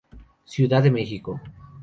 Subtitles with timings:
[0.45, 1.39] Ciudad de Mexico.